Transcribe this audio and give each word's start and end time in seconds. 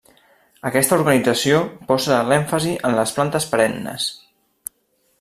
Aquesta 0.69 0.97
organització 1.01 1.59
posa 1.91 2.19
l'èmfasi 2.31 2.75
en 2.91 2.99
les 3.01 3.17
plantes 3.19 3.49
perennes. 3.55 4.13